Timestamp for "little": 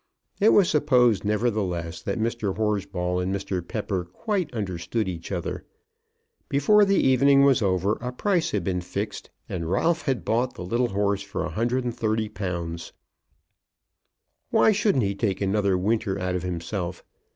10.65-10.89